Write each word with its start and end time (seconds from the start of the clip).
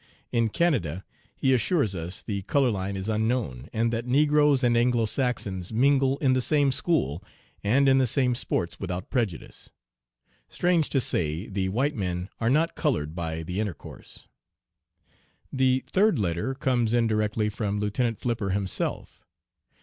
In 0.31 0.49
Canada, 0.49 1.05
he 1.35 1.53
assures 1.53 1.93
us, 1.93 2.23
the 2.23 2.41
color 2.41 2.71
line 2.71 2.97
is 2.97 3.07
unknown, 3.07 3.69
and 3.71 3.93
that 3.93 4.07
negroes 4.07 4.63
and 4.63 4.75
Anglo 4.75 5.05
Saxons 5.05 5.71
mingle 5.71 6.17
in 6.17 6.33
the 6.33 6.41
same 6.41 6.71
school 6.71 7.23
and 7.63 7.87
in 7.87 7.99
the 7.99 8.07
same 8.07 8.33
sports 8.33 8.79
without 8.79 9.11
prejudice. 9.11 9.69
Strange 10.49 10.89
to 10.89 10.99
say 10.99 11.45
the 11.45 11.69
white 11.69 11.93
men 11.95 12.29
are 12.39 12.49
not 12.49 12.73
colored 12.75 13.13
by 13.13 13.43
the 13.43 13.59
intercourse. 13.59 14.27
"The 15.53 15.83
third 15.87 16.17
letter 16.17 16.55
comes 16.55 16.95
indirectly 16.95 17.49
from 17.49 17.77
Lieutenant 17.79 18.17
Flipper 18.17 18.49
himself. 18.49 19.23